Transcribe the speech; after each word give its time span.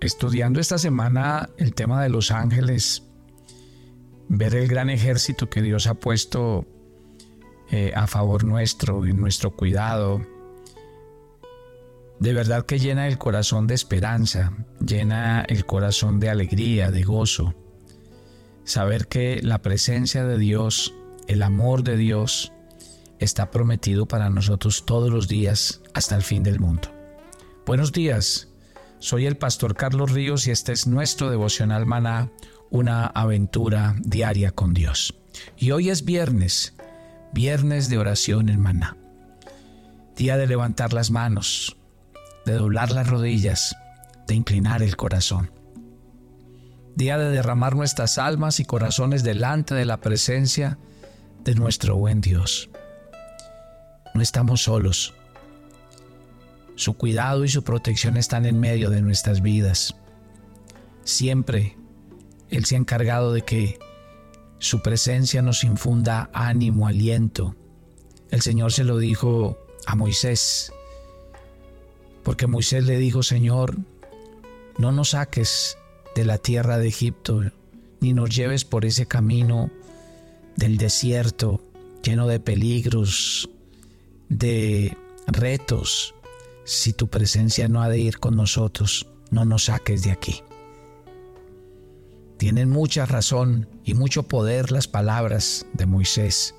Estudiando 0.00 0.60
esta 0.60 0.78
semana 0.78 1.50
el 1.56 1.74
tema 1.74 2.02
de 2.02 2.08
los 2.08 2.30
ángeles, 2.30 3.02
ver 4.28 4.54
el 4.54 4.68
gran 4.68 4.90
ejército 4.90 5.48
que 5.48 5.62
Dios 5.62 5.86
ha 5.86 5.94
puesto 5.94 6.66
eh, 7.70 7.92
a 7.94 8.06
favor 8.06 8.44
nuestro, 8.44 9.04
en 9.06 9.18
nuestro 9.18 9.50
cuidado, 9.56 10.20
de 12.18 12.32
verdad 12.32 12.64
que 12.64 12.78
llena 12.78 13.08
el 13.08 13.18
corazón 13.18 13.66
de 13.66 13.74
esperanza, 13.74 14.52
llena 14.80 15.42
el 15.48 15.66
corazón 15.66 16.20
de 16.20 16.30
alegría, 16.30 16.90
de 16.90 17.02
gozo. 17.02 17.54
Saber 18.64 19.08
que 19.08 19.40
la 19.42 19.60
presencia 19.60 20.24
de 20.24 20.38
Dios, 20.38 20.94
el 21.26 21.42
amor 21.42 21.82
de 21.82 21.96
Dios, 21.96 22.52
está 23.18 23.50
prometido 23.50 24.06
para 24.06 24.30
nosotros 24.30 24.86
todos 24.86 25.10
los 25.10 25.28
días 25.28 25.82
hasta 25.92 26.16
el 26.16 26.22
fin 26.22 26.42
del 26.42 26.60
mundo. 26.60 26.88
Buenos 27.66 27.92
días, 27.92 28.48
soy 29.04 29.26
el 29.26 29.36
pastor 29.36 29.76
Carlos 29.76 30.12
Ríos 30.12 30.46
y 30.46 30.50
este 30.50 30.72
es 30.72 30.86
nuestro 30.86 31.28
devocional 31.28 31.84
maná, 31.84 32.30
una 32.70 33.04
aventura 33.04 33.96
diaria 34.00 34.50
con 34.50 34.72
Dios. 34.72 35.14
Y 35.58 35.72
hoy 35.72 35.90
es 35.90 36.06
viernes, 36.06 36.74
viernes 37.34 37.90
de 37.90 37.98
oración 37.98 38.48
en 38.48 38.60
maná. 38.60 38.96
Día 40.16 40.38
de 40.38 40.46
levantar 40.46 40.94
las 40.94 41.10
manos, 41.10 41.76
de 42.46 42.54
doblar 42.54 42.92
las 42.92 43.06
rodillas, 43.06 43.76
de 44.26 44.36
inclinar 44.36 44.82
el 44.82 44.96
corazón. 44.96 45.52
Día 46.96 47.18
de 47.18 47.28
derramar 47.28 47.76
nuestras 47.76 48.16
almas 48.16 48.58
y 48.58 48.64
corazones 48.64 49.22
delante 49.22 49.74
de 49.74 49.84
la 49.84 49.98
presencia 49.98 50.78
de 51.44 51.54
nuestro 51.54 51.96
buen 51.96 52.22
Dios. 52.22 52.70
No 54.14 54.22
estamos 54.22 54.62
solos. 54.62 55.12
Su 56.76 56.94
cuidado 56.94 57.44
y 57.44 57.48
su 57.48 57.62
protección 57.62 58.16
están 58.16 58.46
en 58.46 58.58
medio 58.58 58.90
de 58.90 59.02
nuestras 59.02 59.42
vidas. 59.42 59.94
Siempre 61.04 61.76
Él 62.50 62.64
se 62.64 62.74
ha 62.74 62.78
encargado 62.78 63.32
de 63.32 63.42
que 63.42 63.78
su 64.58 64.82
presencia 64.82 65.42
nos 65.42 65.64
infunda 65.64 66.30
ánimo, 66.32 66.86
aliento. 66.86 67.54
El 68.30 68.40
Señor 68.40 68.72
se 68.72 68.84
lo 68.84 68.98
dijo 68.98 69.58
a 69.86 69.94
Moisés 69.94 70.72
porque 72.24 72.46
Moisés 72.46 72.84
le 72.84 72.98
dijo, 72.98 73.22
Señor, 73.22 73.76
no 74.78 74.90
nos 74.90 75.10
saques 75.10 75.76
de 76.16 76.24
la 76.24 76.38
tierra 76.38 76.78
de 76.78 76.88
Egipto, 76.88 77.42
ni 78.00 78.12
nos 78.12 78.34
lleves 78.34 78.64
por 78.64 78.84
ese 78.84 79.06
camino 79.06 79.70
del 80.56 80.78
desierto 80.78 81.60
lleno 82.02 82.26
de 82.26 82.40
peligros, 82.40 83.48
de 84.28 84.96
retos. 85.26 86.14
Si 86.64 86.92
tu 86.92 87.08
presencia 87.08 87.68
no 87.68 87.82
ha 87.82 87.88
de 87.88 87.98
ir 87.98 88.18
con 88.18 88.36
nosotros, 88.36 89.06
no 89.30 89.44
nos 89.44 89.66
saques 89.66 90.02
de 90.02 90.12
aquí. 90.12 90.42
Tienen 92.38 92.70
mucha 92.70 93.06
razón 93.06 93.68
y 93.84 93.94
mucho 93.94 94.24
poder 94.24 94.72
las 94.72 94.88
palabras 94.88 95.66
de 95.74 95.86
Moisés. 95.86 96.54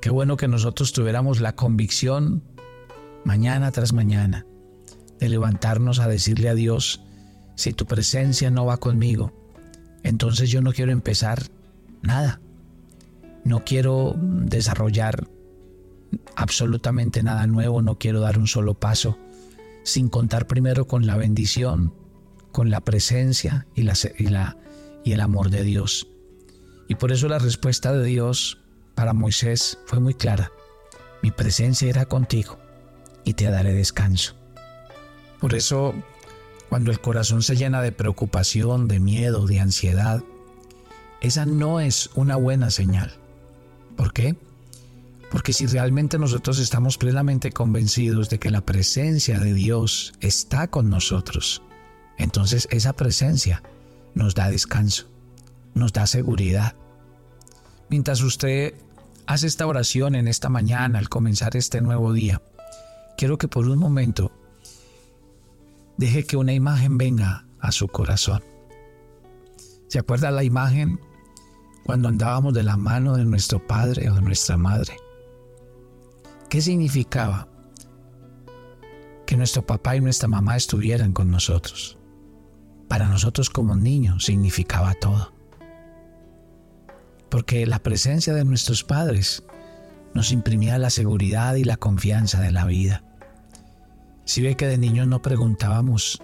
Qué 0.00 0.10
bueno 0.10 0.36
que 0.36 0.48
nosotros 0.48 0.92
tuviéramos 0.92 1.40
la 1.40 1.54
convicción 1.54 2.42
mañana 3.24 3.70
tras 3.70 3.92
mañana, 3.92 4.46
de 5.20 5.28
levantarnos 5.28 6.00
a 6.00 6.08
decirle 6.08 6.48
a 6.48 6.54
Dios, 6.54 7.02
si 7.54 7.72
tu 7.72 7.86
presencia 7.86 8.50
no 8.50 8.66
va 8.66 8.78
conmigo, 8.78 9.32
entonces 10.02 10.50
yo 10.50 10.60
no 10.60 10.72
quiero 10.72 10.90
empezar 10.90 11.44
nada. 12.02 12.40
No 13.44 13.64
quiero 13.64 14.14
desarrollar 14.18 15.28
absolutamente 16.36 17.22
nada 17.22 17.46
nuevo, 17.46 17.82
no 17.82 17.98
quiero 17.98 18.20
dar 18.20 18.38
un 18.38 18.46
solo 18.46 18.74
paso 18.74 19.18
sin 19.84 20.08
contar 20.08 20.46
primero 20.46 20.86
con 20.86 21.06
la 21.06 21.16
bendición, 21.16 21.92
con 22.52 22.70
la 22.70 22.80
presencia 22.80 23.66
y, 23.74 23.82
la, 23.82 23.94
y, 25.04 25.12
el 25.12 25.20
amor 25.20 25.50
de 25.50 25.64
Dios. 25.64 26.08
Y 26.88 26.94
por 26.94 27.12
eso 27.12 27.28
la 27.28 27.38
respuesta 27.38 27.92
de 27.92 28.04
Dios 28.04 28.58
para 28.94 29.12
Moisés 29.12 29.78
fue 29.86 30.00
muy 30.00 30.14
clara. 30.14 30.52
Mi 31.22 31.30
presencia 31.30 31.88
era 31.88 32.06
contigo 32.06 32.58
y 33.24 33.34
te 33.34 33.50
daré 33.50 33.72
descanso. 33.72 34.34
Por 35.40 35.54
eso, 35.54 35.94
cuando 36.68 36.90
el 36.90 37.00
corazón 37.00 37.42
se 37.42 37.56
llena 37.56 37.82
de 37.82 37.92
preocupación, 37.92 38.88
de 38.88 39.00
miedo, 39.00 39.46
de 39.46 39.60
ansiedad, 39.60 40.22
esa 41.20 41.46
no 41.46 41.80
es 41.80 42.10
una 42.14 42.36
buena 42.36 42.70
señal. 42.70 43.12
¿Por 43.96 44.12
qué? 44.12 44.36
Porque 45.32 45.54
si 45.54 45.66
realmente 45.66 46.18
nosotros 46.18 46.58
estamos 46.58 46.98
plenamente 46.98 47.52
convencidos 47.52 48.28
de 48.28 48.38
que 48.38 48.50
la 48.50 48.60
presencia 48.60 49.40
de 49.40 49.54
Dios 49.54 50.12
está 50.20 50.68
con 50.68 50.90
nosotros, 50.90 51.62
entonces 52.18 52.68
esa 52.70 52.92
presencia 52.92 53.62
nos 54.14 54.34
da 54.34 54.50
descanso, 54.50 55.08
nos 55.72 55.94
da 55.94 56.06
seguridad. 56.06 56.76
Mientras 57.88 58.20
usted 58.20 58.74
hace 59.26 59.46
esta 59.46 59.66
oración 59.66 60.16
en 60.16 60.28
esta 60.28 60.50
mañana 60.50 60.98
al 60.98 61.08
comenzar 61.08 61.56
este 61.56 61.80
nuevo 61.80 62.12
día, 62.12 62.42
quiero 63.16 63.38
que 63.38 63.48
por 63.48 63.66
un 63.66 63.78
momento 63.78 64.32
deje 65.96 66.24
que 66.24 66.36
una 66.36 66.52
imagen 66.52 66.98
venga 66.98 67.46
a 67.58 67.72
su 67.72 67.88
corazón. 67.88 68.44
¿Se 69.88 69.98
acuerda 69.98 70.30
la 70.30 70.44
imagen 70.44 71.00
cuando 71.84 72.08
andábamos 72.08 72.52
de 72.52 72.64
la 72.64 72.76
mano 72.76 73.16
de 73.16 73.24
nuestro 73.24 73.66
padre 73.66 74.10
o 74.10 74.14
de 74.14 74.20
nuestra 74.20 74.58
madre? 74.58 74.94
¿Qué 76.52 76.60
significaba 76.60 77.48
que 79.24 79.38
nuestro 79.38 79.64
papá 79.64 79.96
y 79.96 80.02
nuestra 80.02 80.28
mamá 80.28 80.54
estuvieran 80.54 81.14
con 81.14 81.30
nosotros? 81.30 81.96
Para 82.88 83.08
nosotros 83.08 83.48
como 83.48 83.74
niños 83.74 84.26
significaba 84.26 84.92
todo. 84.92 85.32
Porque 87.30 87.64
la 87.64 87.78
presencia 87.78 88.34
de 88.34 88.44
nuestros 88.44 88.84
padres 88.84 89.42
nos 90.12 90.30
imprimía 90.30 90.76
la 90.76 90.90
seguridad 90.90 91.54
y 91.54 91.64
la 91.64 91.78
confianza 91.78 92.38
de 92.42 92.52
la 92.52 92.66
vida. 92.66 93.02
Si 94.26 94.42
ve 94.42 94.54
que 94.54 94.66
de 94.66 94.76
niños 94.76 95.08
no 95.08 95.22
preguntábamos 95.22 96.22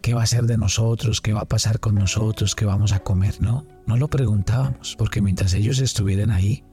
qué 0.00 0.14
va 0.14 0.22
a 0.22 0.26
ser 0.26 0.44
de 0.44 0.56
nosotros, 0.56 1.20
qué 1.20 1.34
va 1.34 1.42
a 1.42 1.48
pasar 1.48 1.78
con 1.78 1.94
nosotros, 1.94 2.54
qué 2.54 2.64
vamos 2.64 2.92
a 2.92 3.00
comer, 3.00 3.42
no, 3.42 3.66
no 3.86 3.98
lo 3.98 4.08
preguntábamos, 4.08 4.96
porque 4.96 5.20
mientras 5.20 5.52
ellos 5.52 5.78
estuvieran 5.78 6.30
ahí, 6.30 6.64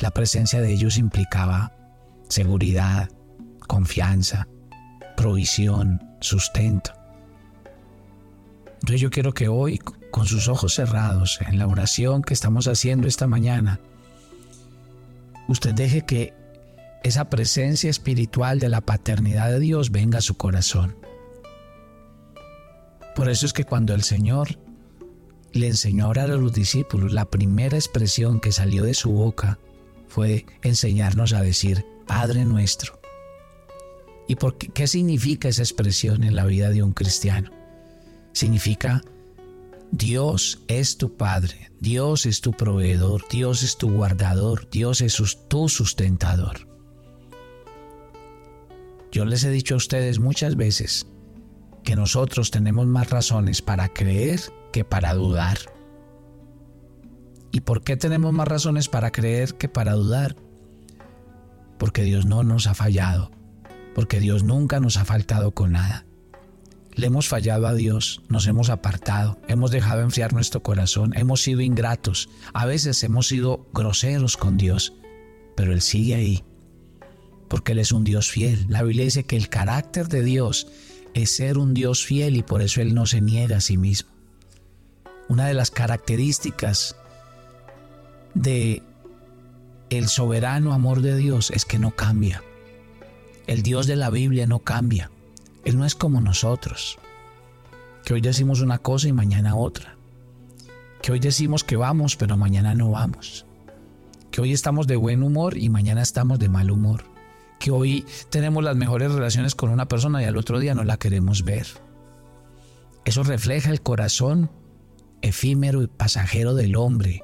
la 0.00 0.10
presencia 0.10 0.60
de 0.60 0.72
ellos 0.72 0.96
implicaba 0.98 1.72
seguridad, 2.28 3.10
confianza, 3.66 4.48
provisión, 5.16 6.02
sustento. 6.20 6.92
Entonces 8.74 9.00
yo 9.00 9.10
quiero 9.10 9.34
que 9.34 9.48
hoy, 9.48 9.78
con 10.10 10.26
sus 10.26 10.48
ojos 10.48 10.74
cerrados, 10.74 11.38
en 11.46 11.58
la 11.58 11.66
oración 11.66 12.22
que 12.22 12.34
estamos 12.34 12.66
haciendo 12.66 13.06
esta 13.06 13.26
mañana, 13.26 13.78
usted 15.48 15.74
deje 15.74 16.02
que 16.02 16.32
esa 17.02 17.28
presencia 17.28 17.90
espiritual 17.90 18.58
de 18.58 18.68
la 18.68 18.80
paternidad 18.80 19.50
de 19.50 19.60
Dios 19.60 19.90
venga 19.90 20.18
a 20.18 20.22
su 20.22 20.36
corazón. 20.36 20.96
Por 23.14 23.28
eso 23.28 23.44
es 23.44 23.52
que 23.52 23.64
cuando 23.64 23.94
el 23.94 24.02
Señor 24.02 24.58
le 25.52 25.66
enseñó 25.66 26.06
a 26.06 26.08
orar 26.08 26.30
a 26.30 26.36
los 26.36 26.52
discípulos, 26.52 27.12
la 27.12 27.26
primera 27.26 27.76
expresión 27.76 28.40
que 28.40 28.52
salió 28.52 28.84
de 28.84 28.94
su 28.94 29.10
boca 29.10 29.58
fue 30.10 30.44
enseñarnos 30.62 31.32
a 31.32 31.40
decir, 31.40 31.86
Padre 32.06 32.44
nuestro. 32.44 33.00
¿Y 34.28 34.36
por 34.36 34.58
qué, 34.58 34.68
qué 34.68 34.86
significa 34.86 35.48
esa 35.48 35.62
expresión 35.62 36.22
en 36.24 36.36
la 36.36 36.44
vida 36.44 36.68
de 36.68 36.82
un 36.82 36.92
cristiano? 36.92 37.50
Significa 38.32 39.02
Dios 39.92 40.62
es 40.68 40.98
tu 40.98 41.16
Padre, 41.16 41.72
Dios 41.80 42.26
es 42.26 42.40
tu 42.40 42.52
proveedor, 42.52 43.24
Dios 43.30 43.62
es 43.62 43.76
tu 43.76 43.90
guardador, 43.90 44.68
Dios 44.70 45.00
es 45.00 45.16
tu 45.48 45.68
sustentador. 45.68 46.68
Yo 49.10 49.24
les 49.24 49.42
he 49.42 49.50
dicho 49.50 49.74
a 49.74 49.78
ustedes 49.78 50.20
muchas 50.20 50.56
veces 50.56 51.06
que 51.82 51.96
nosotros 51.96 52.50
tenemos 52.50 52.86
más 52.86 53.10
razones 53.10 53.62
para 53.62 53.88
creer 53.88 54.40
que 54.72 54.84
para 54.84 55.14
dudar. 55.14 55.58
¿Y 57.52 57.60
por 57.60 57.82
qué 57.82 57.96
tenemos 57.96 58.32
más 58.32 58.46
razones 58.46 58.88
para 58.88 59.10
creer 59.10 59.54
que 59.54 59.68
para 59.68 59.94
dudar? 59.94 60.36
Porque 61.78 62.02
Dios 62.02 62.26
no 62.26 62.42
nos 62.44 62.66
ha 62.66 62.74
fallado, 62.74 63.30
porque 63.94 64.20
Dios 64.20 64.44
nunca 64.44 64.78
nos 64.80 64.96
ha 64.96 65.04
faltado 65.04 65.52
con 65.52 65.72
nada. 65.72 66.06
Le 66.94 67.06
hemos 67.06 67.28
fallado 67.28 67.66
a 67.66 67.74
Dios, 67.74 68.22
nos 68.28 68.46
hemos 68.46 68.68
apartado, 68.68 69.38
hemos 69.48 69.70
dejado 69.70 70.02
enfriar 70.02 70.32
nuestro 70.32 70.62
corazón, 70.62 71.12
hemos 71.16 71.40
sido 71.42 71.60
ingratos, 71.60 72.28
a 72.52 72.66
veces 72.66 73.02
hemos 73.02 73.28
sido 73.28 73.68
groseros 73.72 74.36
con 74.36 74.56
Dios, 74.56 74.92
pero 75.56 75.72
Él 75.72 75.80
sigue 75.80 76.14
ahí, 76.14 76.44
porque 77.48 77.72
Él 77.72 77.78
es 77.78 77.92
un 77.92 78.04
Dios 78.04 78.30
fiel. 78.30 78.66
La 78.68 78.82
Biblia 78.82 79.04
dice 79.04 79.24
que 79.24 79.36
el 79.36 79.48
carácter 79.48 80.08
de 80.08 80.22
Dios 80.22 80.66
es 81.14 81.34
ser 81.34 81.58
un 81.58 81.74
Dios 81.74 82.04
fiel 82.04 82.36
y 82.36 82.42
por 82.42 82.62
eso 82.62 82.80
Él 82.80 82.94
no 82.94 83.06
se 83.06 83.20
niega 83.20 83.56
a 83.56 83.60
sí 83.60 83.76
mismo. 83.76 84.10
Una 85.28 85.46
de 85.46 85.54
las 85.54 85.70
características 85.70 86.96
de 88.34 88.82
el 89.90 90.08
soberano 90.08 90.72
amor 90.72 91.02
de 91.02 91.16
Dios 91.16 91.50
es 91.50 91.64
que 91.64 91.78
no 91.78 91.90
cambia. 91.90 92.42
El 93.46 93.62
Dios 93.62 93.86
de 93.86 93.96
la 93.96 94.10
Biblia 94.10 94.46
no 94.46 94.60
cambia. 94.60 95.10
Él 95.64 95.76
no 95.76 95.84
es 95.84 95.94
como 95.94 96.20
nosotros, 96.20 96.98
que 98.04 98.14
hoy 98.14 98.20
decimos 98.20 98.60
una 98.60 98.78
cosa 98.78 99.08
y 99.08 99.12
mañana 99.12 99.56
otra, 99.56 99.96
que 101.02 101.12
hoy 101.12 101.18
decimos 101.18 101.64
que 101.64 101.76
vamos 101.76 102.16
pero 102.16 102.36
mañana 102.36 102.74
no 102.74 102.90
vamos, 102.92 103.44
que 104.30 104.40
hoy 104.40 104.52
estamos 104.52 104.86
de 104.86 104.96
buen 104.96 105.22
humor 105.22 105.58
y 105.58 105.68
mañana 105.68 106.00
estamos 106.00 106.38
de 106.38 106.48
mal 106.48 106.70
humor, 106.70 107.04
que 107.58 107.70
hoy 107.70 108.06
tenemos 108.30 108.64
las 108.64 108.76
mejores 108.76 109.12
relaciones 109.12 109.54
con 109.54 109.68
una 109.70 109.86
persona 109.86 110.22
y 110.22 110.24
al 110.24 110.38
otro 110.38 110.60
día 110.60 110.74
no 110.74 110.84
la 110.84 110.96
queremos 110.96 111.44
ver. 111.44 111.66
Eso 113.04 113.22
refleja 113.22 113.70
el 113.70 113.82
corazón 113.82 114.50
efímero 115.20 115.82
y 115.82 115.88
pasajero 115.88 116.54
del 116.54 116.76
hombre 116.76 117.22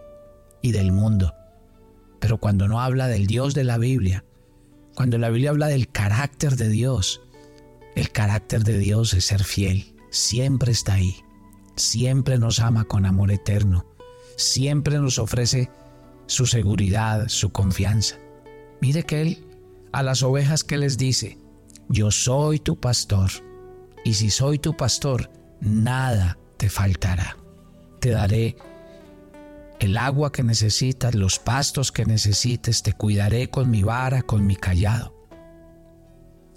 del 0.73 0.93
mundo. 0.93 1.35
Pero 2.21 2.39
cuando 2.39 2.69
no 2.69 2.81
habla 2.81 3.09
del 3.09 3.27
Dios 3.27 3.55
de 3.55 3.65
la 3.65 3.79
Biblia, 3.79 4.25
cuando 4.95 5.19
la 5.19 5.29
Biblia 5.29 5.51
habla 5.51 5.67
del 5.69 5.89
carácter 5.89 6.57
de 6.57 6.69
Dios, 6.69 7.21
el 7.95 8.11
carácter 8.11 8.65
de 8.65 8.79
Dios 8.79 9.15
es 9.15 9.27
ser 9.27 9.45
fiel, 9.45 9.95
siempre 10.11 10.73
está 10.73 10.95
ahí, 10.95 11.17
siempre 11.77 12.39
nos 12.39 12.61
ama 12.61 12.85
con 12.85 13.07
amor 13.07 13.31
eterno, 13.31 13.87
siempre 14.37 14.99
nos 14.99 15.19
ofrece 15.19 15.71
su 16.27 16.47
seguridad, 16.47 17.29
su 17.29 17.51
confianza. 17.51 18.17
Mire 18.81 19.05
que 19.05 19.23
Él 19.23 19.47
a 19.93 20.03
las 20.03 20.23
ovejas 20.23 20.65
que 20.65 20.79
les 20.79 20.99
dice, 20.99 21.39
yo 21.89 22.11
soy 22.11 22.59
tu 22.59 22.79
pastor, 22.79 23.31
y 24.05 24.15
si 24.15 24.31
soy 24.31 24.59
tu 24.59 24.77
pastor, 24.77 25.31
nada 25.61 26.39
te 26.57 26.69
faltará. 26.69 27.37
Te 28.01 28.11
daré 28.11 28.57
el 29.81 29.97
agua 29.97 30.33
que 30.33 30.43
necesitas, 30.43 31.15
los 31.15 31.39
pastos 31.39 31.93
que 31.93 32.05
necesites, 32.07 32.83
te 32.83 32.93
cuidaré 32.93 33.51
con 33.51 33.71
mi 33.71 33.83
vara, 33.83 34.23
con 34.23 34.47
mi 34.47 34.57
callado. 34.57 35.15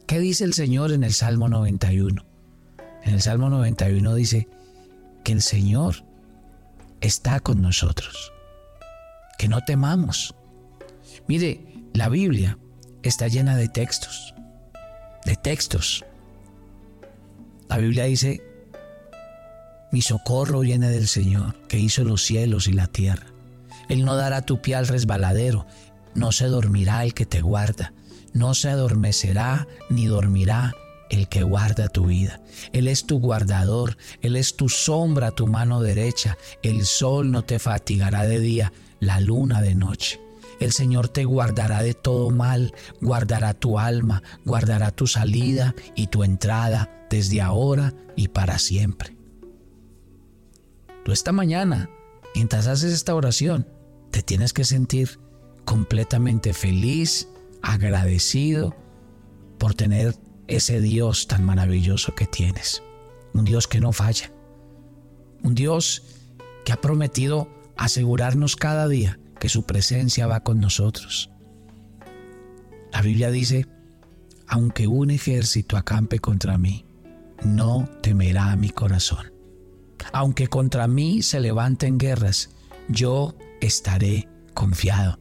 ¿Qué 0.07 0.19
dice 0.19 0.43
el 0.43 0.53
Señor 0.53 0.91
en 0.91 1.03
el 1.03 1.13
Salmo 1.13 1.49
91? 1.49 2.25
En 3.03 3.13
el 3.13 3.21
Salmo 3.21 3.49
91 3.49 4.15
dice 4.15 4.47
que 5.23 5.33
el 5.33 5.41
Señor 5.41 6.03
está 7.01 7.39
con 7.39 7.61
nosotros, 7.61 8.31
que 9.37 9.47
no 9.47 9.63
temamos. 9.65 10.33
Mire, 11.27 11.65
la 11.93 12.09
Biblia 12.09 12.57
está 13.03 13.27
llena 13.27 13.55
de 13.55 13.67
textos, 13.67 14.33
de 15.25 15.35
textos. 15.35 16.05
La 17.69 17.77
Biblia 17.77 18.05
dice 18.05 18.41
mi 19.91 20.01
socorro 20.01 20.59
viene 20.59 20.89
del 20.89 21.07
Señor, 21.07 21.55
que 21.67 21.79
hizo 21.79 22.03
los 22.03 22.23
cielos 22.23 22.67
y 22.67 22.73
la 22.73 22.87
tierra. 22.87 23.27
Él 23.87 24.05
no 24.05 24.15
dará 24.15 24.43
tu 24.43 24.61
pie 24.61 24.75
al 24.75 24.87
resbaladero, 24.87 25.65
no 26.13 26.31
se 26.31 26.45
dormirá 26.45 27.03
el 27.03 27.13
que 27.13 27.25
te 27.25 27.41
guarda, 27.41 27.93
no 28.33 28.53
se 28.53 28.69
adormecerá 28.69 29.67
ni 29.89 30.05
dormirá 30.05 30.73
el 31.09 31.27
que 31.27 31.41
guarda 31.41 31.87
tu 31.87 32.05
vida. 32.05 32.39
Él 32.71 32.87
es 32.87 33.07
tu 33.07 33.19
guardador, 33.19 33.97
Él 34.21 34.35
es 34.35 34.55
tu 34.55 34.69
sombra, 34.69 35.31
tu 35.31 35.47
mano 35.47 35.81
derecha. 35.81 36.37
El 36.61 36.85
sol 36.85 37.31
no 37.31 37.43
te 37.43 37.57
fatigará 37.57 38.25
de 38.25 38.39
día, 38.39 38.71
la 38.99 39.19
luna 39.19 39.61
de 39.61 39.73
noche. 39.73 40.21
El 40.59 40.71
Señor 40.71 41.07
te 41.07 41.25
guardará 41.25 41.81
de 41.81 41.95
todo 41.95 42.29
mal, 42.29 42.73
guardará 43.01 43.55
tu 43.55 43.79
alma, 43.79 44.21
guardará 44.45 44.91
tu 44.91 45.07
salida 45.07 45.73
y 45.95 46.07
tu 46.07 46.23
entrada 46.23 47.07
desde 47.09 47.41
ahora 47.41 47.93
y 48.15 48.27
para 48.27 48.59
siempre 48.59 49.18
esta 51.07 51.31
mañana, 51.31 51.89
mientras 52.35 52.67
haces 52.67 52.93
esta 52.93 53.15
oración, 53.15 53.67
te 54.11 54.21
tienes 54.21 54.53
que 54.53 54.63
sentir 54.63 55.19
completamente 55.65 56.53
feliz, 56.53 57.27
agradecido 57.61 58.75
por 59.57 59.73
tener 59.73 60.15
ese 60.47 60.81
Dios 60.81 61.27
tan 61.27 61.43
maravilloso 61.43 62.15
que 62.15 62.25
tienes. 62.25 62.81
Un 63.33 63.45
Dios 63.45 63.67
que 63.67 63.79
no 63.79 63.91
falla. 63.91 64.31
Un 65.43 65.55
Dios 65.55 66.03
que 66.65 66.71
ha 66.71 66.81
prometido 66.81 67.47
asegurarnos 67.77 68.55
cada 68.55 68.87
día 68.87 69.19
que 69.39 69.49
su 69.49 69.63
presencia 69.63 70.27
va 70.27 70.41
con 70.41 70.59
nosotros. 70.59 71.29
La 72.91 73.01
Biblia 73.01 73.31
dice, 73.31 73.67
aunque 74.47 74.87
un 74.87 75.11
ejército 75.11 75.77
acampe 75.77 76.19
contra 76.19 76.57
mí, 76.57 76.85
no 77.43 77.87
temerá 78.01 78.55
mi 78.55 78.69
corazón. 78.69 79.38
Aunque 80.11 80.47
contra 80.47 80.87
mí 80.87 81.21
se 81.21 81.39
levanten 81.39 81.97
guerras, 81.97 82.49
yo 82.87 83.35
estaré 83.61 84.27
confiado. 84.53 85.19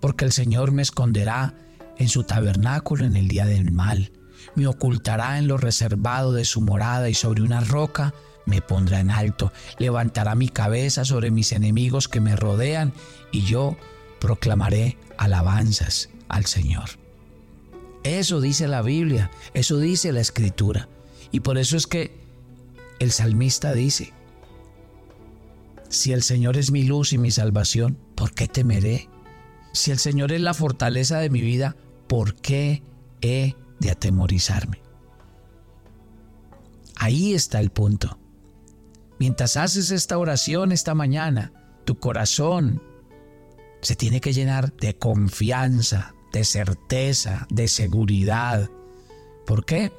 Porque 0.00 0.24
el 0.24 0.32
Señor 0.32 0.72
me 0.72 0.82
esconderá 0.82 1.54
en 1.98 2.08
su 2.08 2.24
tabernáculo 2.24 3.04
en 3.04 3.16
el 3.16 3.28
día 3.28 3.46
del 3.46 3.70
mal, 3.72 4.12
me 4.54 4.66
ocultará 4.66 5.38
en 5.38 5.46
lo 5.46 5.56
reservado 5.56 6.32
de 6.32 6.44
su 6.44 6.60
morada 6.60 7.08
y 7.08 7.14
sobre 7.14 7.42
una 7.42 7.60
roca 7.60 8.14
me 8.44 8.60
pondrá 8.60 9.00
en 9.00 9.10
alto, 9.10 9.52
levantará 9.78 10.34
mi 10.34 10.48
cabeza 10.48 11.04
sobre 11.04 11.30
mis 11.30 11.52
enemigos 11.52 12.08
que 12.08 12.20
me 12.20 12.34
rodean 12.34 12.92
y 13.30 13.42
yo 13.42 13.76
proclamaré 14.18 14.98
alabanzas 15.16 16.08
al 16.28 16.46
Señor. 16.46 16.90
Eso 18.04 18.40
dice 18.40 18.66
la 18.66 18.82
Biblia, 18.82 19.30
eso 19.54 19.78
dice 19.78 20.12
la 20.12 20.20
Escritura. 20.20 20.88
Y 21.30 21.40
por 21.40 21.56
eso 21.56 21.76
es 21.76 21.86
que 21.86 22.21
el 23.02 23.10
salmista 23.10 23.72
dice, 23.72 24.12
si 25.88 26.12
el 26.12 26.22
Señor 26.22 26.56
es 26.56 26.70
mi 26.70 26.84
luz 26.84 27.12
y 27.12 27.18
mi 27.18 27.32
salvación, 27.32 27.98
¿por 28.14 28.32
qué 28.32 28.46
temeré? 28.46 29.08
Si 29.72 29.90
el 29.90 29.98
Señor 29.98 30.30
es 30.30 30.40
la 30.40 30.54
fortaleza 30.54 31.18
de 31.18 31.28
mi 31.28 31.40
vida, 31.40 31.76
¿por 32.06 32.36
qué 32.36 32.82
he 33.20 33.56
de 33.80 33.90
atemorizarme? 33.90 34.80
Ahí 36.94 37.34
está 37.34 37.58
el 37.58 37.70
punto. 37.70 38.18
Mientras 39.18 39.56
haces 39.56 39.90
esta 39.90 40.16
oración 40.16 40.70
esta 40.70 40.94
mañana, 40.94 41.52
tu 41.84 41.98
corazón 41.98 42.80
se 43.80 43.96
tiene 43.96 44.20
que 44.20 44.32
llenar 44.32 44.72
de 44.76 44.96
confianza, 44.96 46.14
de 46.32 46.44
certeza, 46.44 47.48
de 47.50 47.66
seguridad. 47.66 48.70
¿Por 49.44 49.64
qué? 49.64 49.92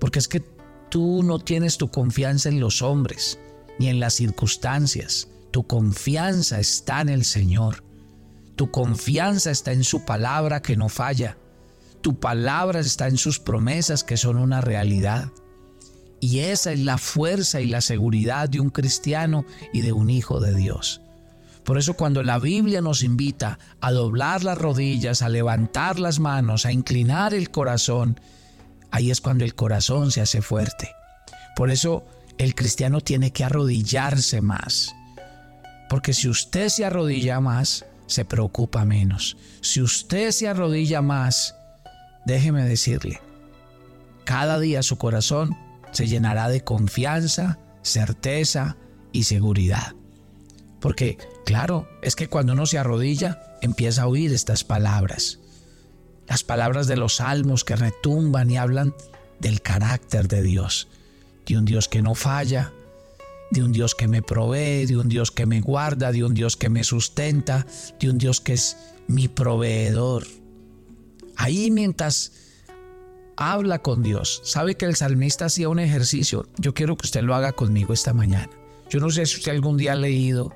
Porque 0.00 0.18
es 0.18 0.28
que 0.28 0.57
Tú 0.90 1.22
no 1.22 1.38
tienes 1.38 1.76
tu 1.76 1.90
confianza 1.90 2.48
en 2.48 2.60
los 2.60 2.82
hombres 2.82 3.38
ni 3.78 3.88
en 3.88 4.00
las 4.00 4.14
circunstancias. 4.14 5.28
Tu 5.50 5.66
confianza 5.66 6.58
está 6.60 7.00
en 7.00 7.10
el 7.10 7.24
Señor. 7.24 7.84
Tu 8.56 8.70
confianza 8.70 9.50
está 9.50 9.72
en 9.72 9.84
su 9.84 10.04
palabra 10.04 10.62
que 10.62 10.76
no 10.76 10.88
falla. 10.88 11.36
Tu 12.00 12.18
palabra 12.18 12.80
está 12.80 13.06
en 13.06 13.18
sus 13.18 13.38
promesas 13.38 14.02
que 14.02 14.16
son 14.16 14.38
una 14.38 14.60
realidad. 14.60 15.30
Y 16.20 16.40
esa 16.40 16.72
es 16.72 16.80
la 16.80 16.98
fuerza 16.98 17.60
y 17.60 17.66
la 17.66 17.80
seguridad 17.80 18.48
de 18.48 18.60
un 18.60 18.70
cristiano 18.70 19.44
y 19.72 19.82
de 19.82 19.92
un 19.92 20.10
hijo 20.10 20.40
de 20.40 20.54
Dios. 20.54 21.00
Por 21.64 21.76
eso 21.76 21.94
cuando 21.94 22.22
la 22.22 22.38
Biblia 22.38 22.80
nos 22.80 23.02
invita 23.02 23.58
a 23.80 23.92
doblar 23.92 24.42
las 24.42 24.56
rodillas, 24.56 25.20
a 25.20 25.28
levantar 25.28 25.98
las 25.98 26.18
manos, 26.18 26.64
a 26.64 26.72
inclinar 26.72 27.34
el 27.34 27.50
corazón, 27.50 28.18
ahí 28.90 29.10
es 29.10 29.20
cuando 29.20 29.44
el 29.44 29.54
corazón 29.54 30.10
se 30.10 30.20
hace 30.20 30.42
fuerte. 30.42 30.94
Por 31.56 31.70
eso 31.70 32.04
el 32.38 32.54
cristiano 32.54 33.00
tiene 33.00 33.32
que 33.32 33.44
arrodillarse 33.44 34.40
más. 34.40 34.94
Porque 35.88 36.12
si 36.12 36.28
usted 36.28 36.68
se 36.68 36.84
arrodilla 36.84 37.40
más, 37.40 37.84
se 38.06 38.24
preocupa 38.24 38.84
menos. 38.84 39.36
Si 39.60 39.82
usted 39.82 40.30
se 40.30 40.48
arrodilla 40.48 41.02
más, 41.02 41.54
déjeme 42.26 42.64
decirle, 42.64 43.20
cada 44.24 44.60
día 44.60 44.82
su 44.82 44.98
corazón 44.98 45.56
se 45.92 46.06
llenará 46.06 46.48
de 46.48 46.62
confianza, 46.62 47.58
certeza 47.82 48.76
y 49.12 49.24
seguridad. 49.24 49.94
Porque, 50.80 51.18
claro, 51.44 51.88
es 52.02 52.14
que 52.14 52.28
cuando 52.28 52.52
uno 52.52 52.66
se 52.66 52.78
arrodilla, 52.78 53.42
empieza 53.62 54.02
a 54.02 54.06
oír 54.06 54.32
estas 54.32 54.64
palabras 54.64 55.40
las 56.28 56.44
palabras 56.44 56.86
de 56.86 56.96
los 56.96 57.16
salmos 57.16 57.64
que 57.64 57.76
retumban 57.76 58.50
y 58.50 58.58
hablan 58.58 58.94
del 59.40 59.62
carácter 59.62 60.28
de 60.28 60.42
Dios, 60.42 60.88
de 61.46 61.56
un 61.56 61.64
Dios 61.64 61.88
que 61.88 62.02
no 62.02 62.14
falla, 62.14 62.72
de 63.50 63.62
un 63.62 63.72
Dios 63.72 63.94
que 63.94 64.08
me 64.08 64.22
provee, 64.22 64.86
de 64.86 64.96
un 64.96 65.08
Dios 65.08 65.30
que 65.30 65.46
me 65.46 65.60
guarda, 65.60 66.12
de 66.12 66.24
un 66.24 66.34
Dios 66.34 66.56
que 66.56 66.68
me 66.68 66.84
sustenta, 66.84 67.66
de 67.98 68.10
un 68.10 68.18
Dios 68.18 68.40
que 68.40 68.52
es 68.54 68.76
mi 69.06 69.28
proveedor. 69.28 70.26
Ahí 71.36 71.70
mientras 71.70 72.32
habla 73.36 73.78
con 73.78 74.02
Dios, 74.02 74.42
sabe 74.44 74.76
que 74.76 74.84
el 74.84 74.96
salmista 74.96 75.46
hacía 75.46 75.68
un 75.68 75.78
ejercicio, 75.78 76.48
yo 76.58 76.74
quiero 76.74 76.96
que 76.96 77.06
usted 77.06 77.22
lo 77.22 77.34
haga 77.34 77.52
conmigo 77.52 77.94
esta 77.94 78.12
mañana. 78.12 78.50
Yo 78.90 79.00
no 79.00 79.10
sé 79.10 79.24
si 79.26 79.36
usted 79.36 79.52
algún 79.52 79.76
día 79.76 79.92
ha 79.92 79.96
leído 79.96 80.52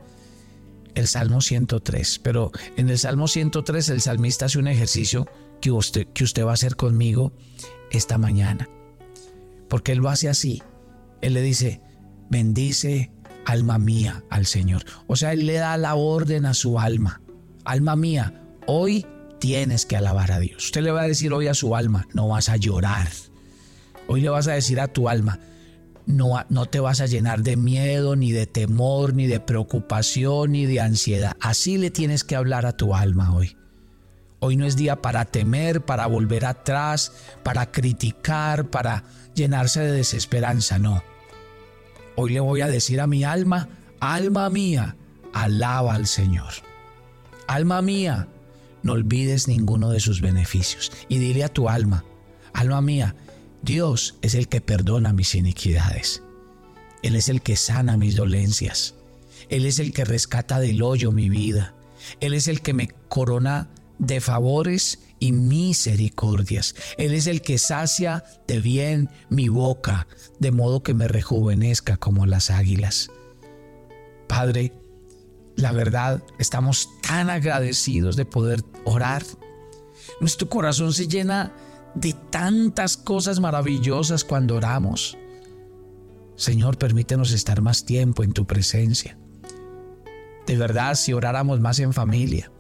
el 0.95 1.07
Salmo 1.07 1.41
103, 1.41 2.19
pero 2.19 2.50
en 2.76 2.91
el 2.91 2.99
Salmo 2.99 3.29
103 3.29 3.88
el 3.91 4.00
salmista 4.00 4.47
hace 4.47 4.59
un 4.59 4.69
ejercicio 4.69 5.29
que 5.62 5.71
usted, 5.71 6.09
que 6.09 6.25
usted 6.25 6.45
va 6.45 6.50
a 6.50 6.54
hacer 6.54 6.76
conmigo 6.76 7.33
esta 7.90 8.19
mañana. 8.19 8.69
Porque 9.69 9.92
Él 9.92 9.99
lo 9.99 10.11
hace 10.11 10.28
así. 10.28 10.62
Él 11.23 11.33
le 11.33 11.40
dice, 11.40 11.81
bendice 12.28 13.12
alma 13.47 13.78
mía 13.78 14.25
al 14.28 14.45
Señor. 14.45 14.85
O 15.07 15.16
sea, 15.16 15.33
Él 15.33 15.47
le 15.47 15.54
da 15.54 15.78
la 15.78 15.95
orden 15.95 16.45
a 16.45 16.52
su 16.52 16.78
alma. 16.78 17.23
Alma 17.64 17.97
mía, 17.97 18.42
hoy 18.66 19.07
tienes 19.38 19.87
que 19.87 19.97
alabar 19.97 20.33
a 20.33 20.40
Dios. 20.40 20.66
Usted 20.66 20.83
le 20.83 20.90
va 20.90 21.02
a 21.02 21.09
decir 21.09 21.33
hoy 21.33 21.47
a 21.47 21.54
su 21.54 21.75
alma, 21.75 22.07
no 22.12 22.28
vas 22.28 22.50
a 22.50 22.57
llorar, 22.57 23.09
Hoy 24.09 24.21
le 24.21 24.28
vas 24.28 24.49
a 24.49 24.52
decir 24.52 24.81
a 24.81 24.88
tu 24.88 25.09
alma, 25.09 25.38
no, 26.07 26.45
no 26.49 26.66
te 26.66 26.81
vas 26.81 27.00
a 27.00 27.07
llenar 27.07 27.45
de 27.45 27.57
miedo, 27.57 28.16
ni 28.16 28.33
de 28.33 28.47
temor, 28.47 29.14
ni 29.14 29.28
de 29.28 29.38
preocupación, 29.38 30.52
ni 30.52 30.66
de 30.66 30.81
ansiedad. 30.81 31.37
Así 31.40 31.78
le 31.78 31.90
tienes 31.90 32.25
que 32.25 32.35
hablar 32.35 32.66
a 32.66 32.76
tu 32.76 32.97
alma 32.97 33.33
hoy. 33.33 33.57
Hoy 34.45 34.57
no 34.57 34.67
es 34.67 34.75
día 34.75 35.01
para 35.01 35.25
temer, 35.25 35.83
para 35.83 36.09
volver 36.09 36.47
atrás, 36.47 37.13
para 37.45 37.71
criticar, 37.71 38.71
para 38.71 39.05
llenarse 39.37 39.79
de 39.79 39.93
desesperanza, 39.93 40.81
no. 40.81 41.05
Hoy 42.17 42.33
le 42.33 42.41
voy 42.41 42.61
a 42.61 42.67
decir 42.67 43.01
a 43.01 43.07
mi 43.07 43.23
alma, 43.23 43.69
alma 44.01 44.51
mía, 44.51 44.97
alaba 45.33 45.95
al 45.95 46.09
Señor. 46.09 46.55
Alma 47.47 47.83
mía, 47.83 48.27
no 48.83 48.95
olvides 48.95 49.47
ninguno 49.47 49.91
de 49.91 50.01
sus 50.01 50.21
beneficios. 50.21 50.91
Y 51.09 51.19
dile 51.19 51.45
a 51.45 51.49
tu 51.49 51.69
alma, 51.69 52.05
alma 52.53 52.83
mía, 52.83 53.15
Dios 53.63 54.17
es 54.23 54.35
el 54.35 54.49
que 54.49 54.61
perdona 54.61 55.13
mis 55.13 55.37
iniquidades. 55.37 56.21
Él 57.05 57.15
es 57.15 57.29
el 57.29 57.43
que 57.43 57.55
sana 57.55 57.97
mis 57.97 58.17
dolencias. 58.17 58.97
Él 59.51 59.67
es 59.67 59.79
el 59.79 59.93
que 59.93 60.05
rescata 60.05 60.59
del 60.59 60.83
hoyo 60.83 61.13
mi 61.13 61.29
vida. 61.29 61.75
Él 62.19 62.35
es 62.35 62.49
el 62.49 62.61
que 62.61 62.75
me 62.75 62.89
corona 63.09 63.69
de 63.99 64.21
favores 64.21 64.99
y 65.19 65.33
misericordias. 65.33 66.75
Él 66.99 67.15
es 67.15 67.27
el 67.27 67.43
que 67.43 67.59
sacia 67.59 68.25
de 68.47 68.61
bien 68.61 69.09
mi 69.29 69.49
boca, 69.49 70.09
de 70.41 70.51
modo 70.51 70.83
que 70.83 70.95
me 70.95 71.09
rejuvenezca 71.09 71.97
como 71.97 72.27
las 72.27 72.51
águilas. 72.51 73.11
Padre, 74.29 74.73
la 75.57 75.73
verdad, 75.73 76.23
estamos 76.39 76.89
tan 77.03 77.31
agradecidos 77.31 78.17
de 78.17 78.25
poder 78.25 78.65
orar. 78.85 79.23
Nuestro 80.21 80.49
corazón 80.49 80.93
se 80.93 81.07
llena 81.07 81.53
de 81.95 82.15
tantas 82.31 82.97
cosas 82.97 83.39
maravillosas 83.41 84.25
cuando 84.25 84.57
oramos. 84.57 85.17
Señor, 86.37 86.79
permítenos 86.79 87.33
estar 87.33 87.61
más 87.61 87.85
tiempo 87.85 88.25
en 88.25 88.33
tu 88.33 88.47
presencia. 88.47 89.19
De 90.47 90.57
verdad, 90.57 90.95
si 90.95 91.13
oráramos 91.13 91.61
más 91.61 91.79
en 91.79 91.93
familia, 91.93 92.51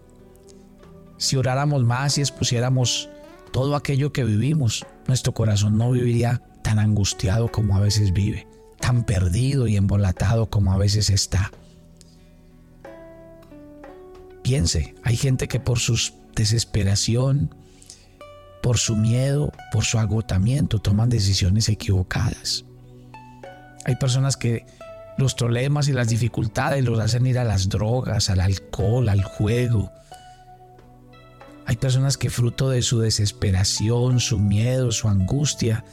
si 1.22 1.36
oráramos 1.36 1.84
más 1.84 2.18
y 2.18 2.20
expusiéramos 2.20 3.08
todo 3.52 3.76
aquello 3.76 4.12
que 4.12 4.24
vivimos, 4.24 4.84
nuestro 5.06 5.32
corazón 5.32 5.78
no 5.78 5.92
viviría 5.92 6.42
tan 6.62 6.80
angustiado 6.80 7.52
como 7.52 7.76
a 7.76 7.80
veces 7.80 8.12
vive, 8.12 8.48
tan 8.80 9.04
perdido 9.04 9.68
y 9.68 9.76
embolatado 9.76 10.50
como 10.50 10.72
a 10.72 10.78
veces 10.78 11.10
está. 11.10 11.52
Piense, 14.42 14.96
hay 15.04 15.16
gente 15.16 15.46
que 15.46 15.60
por 15.60 15.78
su 15.78 15.96
desesperación, 16.34 17.54
por 18.60 18.78
su 18.78 18.96
miedo, 18.96 19.52
por 19.70 19.84
su 19.84 20.00
agotamiento, 20.00 20.80
toman 20.80 21.08
decisiones 21.08 21.68
equivocadas. 21.68 22.64
Hay 23.84 23.94
personas 23.94 24.36
que 24.36 24.66
los 25.18 25.34
problemas 25.34 25.86
y 25.86 25.92
las 25.92 26.08
dificultades 26.08 26.84
los 26.84 26.98
hacen 26.98 27.26
ir 27.28 27.38
a 27.38 27.44
las 27.44 27.68
drogas, 27.68 28.28
al 28.28 28.40
alcohol, 28.40 29.08
al 29.08 29.22
juego. 29.22 29.92
Hay 31.66 31.76
personas 31.76 32.16
que 32.16 32.30
fruto 32.30 32.70
de 32.70 32.82
su 32.82 33.00
desesperación, 33.00 34.20
su 34.20 34.38
miedo, 34.38 34.92
su 34.92 35.08
angustia, 35.08 35.84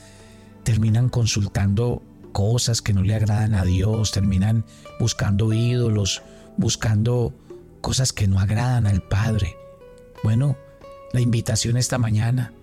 terminan 0.64 1.10
consultando 1.10 2.02
cosas 2.32 2.82
que 2.82 2.94
no 2.94 3.02
le 3.04 3.16
agradan 3.16 3.54
a 3.54 3.64
Dios, 3.64 4.12
terminan 4.12 4.66
buscando 5.00 5.54
ídolos, 5.54 6.22
buscando 6.58 7.34
cosas 7.82 8.14
que 8.14 8.28
no 8.28 8.40
agradan 8.40 8.88
al 8.88 9.02
Padre. 9.02 9.56
Bueno, 10.24 10.58
la 11.14 11.22
invitación 11.22 11.78
esta 11.78 11.98
mañana 11.98 12.54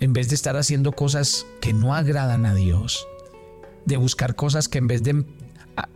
en 0.00 0.12
vez 0.12 0.28
de 0.28 0.34
estar 0.34 0.56
haciendo 0.56 0.92
cosas 0.92 1.46
que 1.60 1.72
no 1.72 1.94
agradan 1.94 2.46
a 2.46 2.54
Dios, 2.54 3.06
de 3.84 3.96
buscar 3.96 4.34
cosas 4.34 4.68
que 4.68 4.78
en 4.78 4.86
vez 4.86 5.02
de 5.02 5.24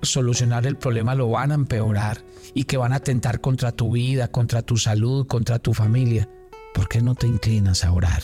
solucionar 0.02 0.66
el 0.66 0.76
problema 0.76 1.14
lo 1.14 1.28
van 1.28 1.52
a 1.52 1.54
empeorar 1.54 2.22
y 2.54 2.64
que 2.64 2.76
van 2.76 2.92
a 2.92 2.96
atentar 2.96 3.40
contra 3.40 3.72
tu 3.72 3.92
vida, 3.92 4.28
contra 4.28 4.62
tu 4.62 4.76
salud, 4.76 5.26
contra 5.26 5.58
tu 5.58 5.74
familia, 5.74 6.28
¿por 6.74 6.88
qué 6.88 7.00
no 7.00 7.14
te 7.14 7.26
inclinas 7.26 7.84
a 7.84 7.92
orar? 7.92 8.22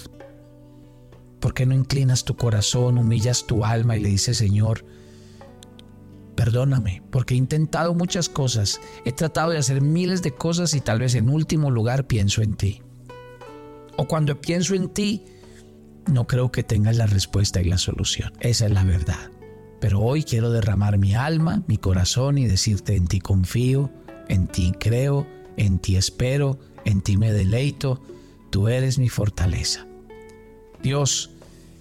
¿Por 1.40 1.54
qué 1.54 1.66
no 1.66 1.74
inclinas 1.74 2.24
tu 2.24 2.36
corazón, 2.36 2.98
humillas 2.98 3.46
tu 3.46 3.64
alma 3.64 3.96
y 3.96 4.00
le 4.00 4.08
dices, 4.08 4.38
Señor, 4.38 4.84
perdóname, 6.34 7.02
porque 7.10 7.34
he 7.34 7.36
intentado 7.36 7.94
muchas 7.94 8.28
cosas, 8.28 8.80
he 9.04 9.12
tratado 9.12 9.50
de 9.50 9.58
hacer 9.58 9.80
miles 9.80 10.22
de 10.22 10.32
cosas 10.32 10.74
y 10.74 10.80
tal 10.80 11.00
vez 11.00 11.14
en 11.14 11.28
último 11.28 11.70
lugar 11.70 12.06
pienso 12.06 12.42
en 12.42 12.54
ti. 12.54 12.82
O 13.96 14.06
cuando 14.06 14.40
pienso 14.40 14.74
en 14.74 14.88
ti, 14.90 15.24
no 16.06 16.26
creo 16.26 16.52
que 16.52 16.62
tengas 16.62 16.96
la 16.96 17.06
respuesta 17.06 17.60
y 17.60 17.64
la 17.64 17.78
solución. 17.78 18.32
Esa 18.40 18.66
es 18.66 18.72
la 18.72 18.84
verdad. 18.84 19.30
Pero 19.80 20.00
hoy 20.00 20.22
quiero 20.22 20.50
derramar 20.50 20.98
mi 20.98 21.14
alma, 21.14 21.62
mi 21.66 21.78
corazón 21.78 22.38
y 22.38 22.46
decirte 22.46 22.96
en 22.96 23.06
ti 23.06 23.20
confío, 23.20 23.90
en 24.28 24.46
ti 24.46 24.72
creo, 24.78 25.26
en 25.56 25.78
ti 25.78 25.96
espero, 25.96 26.58
en 26.84 27.00
ti 27.02 27.16
me 27.16 27.32
deleito, 27.32 28.02
tú 28.56 28.68
eres 28.68 28.98
mi 28.98 29.10
fortaleza. 29.10 29.86
Dios, 30.82 31.28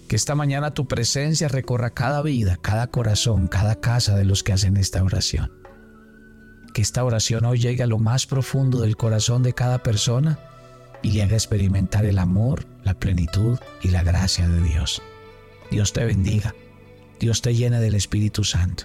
que 0.08 0.14
esta 0.14 0.34
mañana 0.34 0.74
tu 0.74 0.86
presencia 0.86 1.48
recorra 1.48 1.94
cada 1.94 2.20
vida, 2.20 2.58
cada 2.60 2.88
corazón, 2.88 3.48
cada 3.48 3.80
casa 3.80 4.14
de 4.14 4.26
los 4.26 4.42
que 4.42 4.52
hacen 4.52 4.76
esta 4.76 5.02
oración. 5.02 5.50
Que 6.74 6.82
esta 6.82 7.02
oración 7.02 7.46
hoy 7.46 7.60
llegue 7.60 7.82
a 7.82 7.86
lo 7.86 7.96
más 7.96 8.26
profundo 8.26 8.82
del 8.82 8.98
corazón 8.98 9.42
de 9.42 9.54
cada 9.54 9.82
persona 9.82 10.38
y 11.00 11.12
le 11.12 11.22
haga 11.22 11.32
experimentar 11.36 12.04
el 12.04 12.18
amor, 12.18 12.66
la 12.84 12.92
plenitud 12.92 13.58
y 13.80 13.88
la 13.88 14.02
gracia 14.02 14.46
de 14.46 14.60
Dios. 14.60 15.00
Dios 15.70 15.94
te 15.94 16.04
bendiga. 16.04 16.54
Dios 17.18 17.40
te 17.40 17.54
llene 17.54 17.80
del 17.80 17.94
Espíritu 17.94 18.44
Santo. 18.44 18.84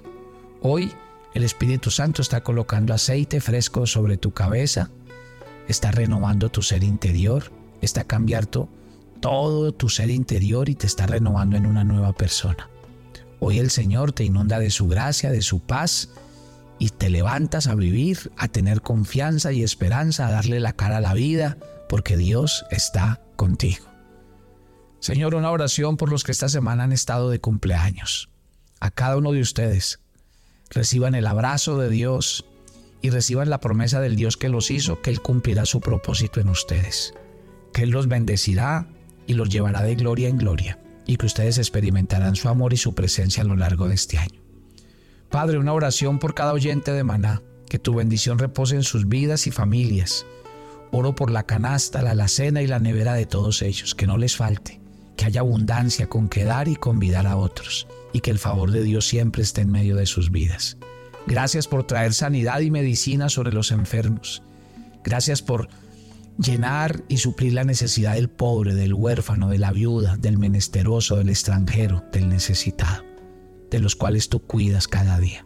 Hoy 0.62 0.94
el 1.34 1.44
Espíritu 1.44 1.92
Santo 1.92 2.22
está 2.22 2.42
colocando 2.42 2.94
aceite 2.94 3.42
fresco 3.42 3.86
sobre 3.86 4.16
tu 4.16 4.32
cabeza, 4.32 4.92
está 5.68 5.92
renovando 5.92 6.48
tu 6.48 6.62
ser 6.62 6.86
interior, 6.86 7.52
está 7.82 8.04
cambiando 8.04 8.70
todo 9.20 9.72
tu 9.72 9.90
ser 9.90 10.10
interior 10.10 10.70
y 10.70 10.76
te 10.76 10.88
está 10.88 11.08
renovando 11.08 11.58
en 11.58 11.66
una 11.66 11.84
nueva 11.84 12.14
persona. 12.14 12.70
Hoy 13.40 13.60
el 13.60 13.72
Señor 13.72 14.12
te 14.12 14.24
inunda 14.24 14.60
de 14.60 14.70
su 14.70 14.88
gracia, 14.88 15.32
de 15.32 15.42
su 15.42 15.60
paz, 15.60 16.10
y 16.82 16.90
te 16.90 17.10
levantas 17.12 17.68
a 17.68 17.76
vivir, 17.76 18.32
a 18.38 18.48
tener 18.48 18.82
confianza 18.82 19.52
y 19.52 19.62
esperanza, 19.62 20.28
a 20.28 20.32
darle 20.32 20.60
la 20.60 20.74
cara 20.74 20.98
a 20.98 21.02
la 21.02 21.14
vida, 21.14 21.58
porque 21.88 22.18
Dios 22.18 22.66
está 22.72 23.22
contigo. 23.36 23.86
Señor, 25.00 25.36
una 25.36 25.52
oración 25.52 25.98
por 25.98 26.10
los 26.10 26.24
que 26.24 26.32
esta 26.32 26.50
semana 26.50 26.84
han 26.84 26.92
estado 26.92 27.30
de 27.30 27.40
cumpleaños. 27.40 28.30
A 28.80 28.90
cada 28.90 29.18
uno 29.18 29.32
de 29.32 29.42
ustedes, 29.42 30.00
reciban 30.72 31.14
el 31.14 31.28
abrazo 31.28 31.78
de 31.78 31.90
Dios 31.90 32.46
y 33.02 33.12
reciban 33.12 33.50
la 33.50 33.60
promesa 33.60 34.00
del 34.00 34.16
Dios 34.16 34.38
que 34.38 34.50
los 34.50 34.72
hizo, 34.72 35.02
que 35.02 35.12
Él 35.12 35.22
cumplirá 35.22 35.66
su 35.66 35.82
propósito 35.82 36.40
en 36.40 36.50
ustedes, 36.50 37.14
que 37.74 37.84
Él 37.84 37.90
los 37.90 38.08
bendecirá 38.08 38.88
y 39.28 39.34
los 39.34 39.50
llevará 39.50 39.82
de 39.82 39.96
gloria 39.96 40.30
en 40.30 40.38
gloria, 40.38 40.80
y 41.06 41.18
que 41.18 41.25
ustedes 41.25 41.58
experimentarán 41.58 42.36
su 42.36 42.50
amor 42.50 42.74
y 42.74 42.78
su 42.78 42.94
presencia 42.96 43.44
a 43.44 43.46
lo 43.46 43.56
largo 43.56 43.88
de 43.88 43.96
este 43.96 44.18
año. 44.18 44.42
Padre, 45.30 45.58
una 45.58 45.74
oración 45.74 46.20
por 46.20 46.34
cada 46.34 46.54
oyente 46.54 46.92
de 46.92 47.04
Maná, 47.04 47.42
que 47.70 47.80
tu 47.80 47.94
bendición 47.94 48.38
repose 48.38 48.75
en 48.75 48.84
sus 48.84 49.08
vidas 49.08 49.48
y 49.48 49.51
familias, 49.51 50.25
Oro 50.94 51.16
por 51.16 51.32
la 51.32 51.44
canasta, 51.44 52.01
la 52.01 52.12
alacena 52.12 52.62
y 52.62 52.68
la 52.68 52.80
nevera 52.80 53.13
de 53.13 53.25
todos 53.25 53.62
ellos, 53.62 53.96
que 53.96 54.08
no 54.08 54.18
les 54.18 54.36
falte, 54.36 54.82
que 55.16 55.24
haya 55.24 55.40
abundancia 55.40 56.08
con 56.08 56.28
que 56.28 56.44
dar 56.44 56.68
y 56.68 56.75
convidar 56.75 57.28
a 57.28 57.38
otros, 57.38 57.88
y 58.12 58.20
que 58.20 58.30
el 58.30 58.40
favor 58.40 58.72
de 58.72 58.84
Dios 58.84 59.08
siempre 59.08 59.42
esté 59.42 59.62
en 59.62 59.72
medio 59.72 59.96
de 59.96 60.06
sus 60.06 60.32
vidas. 60.32 60.78
Gracias 61.28 61.68
por 61.68 61.88
traer 61.88 62.13
sanidad 62.13 62.60
y 62.60 62.72
medicina 62.72 63.30
sobre 63.30 63.54
los 63.54 63.72
enfermos. 63.72 64.44
Gracias 65.04 65.42
por 65.42 65.70
llenar 66.38 67.04
y 67.08 67.18
suplir 67.18 67.54
la 67.54 67.64
necesidad 67.64 68.16
del 68.16 68.30
pobre, 68.30 68.74
del 68.74 68.94
huérfano, 68.94 69.50
de 69.50 69.58
la 69.58 69.72
viuda, 69.72 70.18
del 70.18 70.38
menesteroso, 70.38 71.18
del 71.18 71.30
extranjero, 71.30 72.04
del 72.12 72.30
necesitado, 72.30 73.04
de 73.70 73.80
los 73.80 73.96
cuales 73.96 74.30
tú 74.30 74.40
cuidas 74.40 74.88
cada 74.88 75.20
día. 75.20 75.46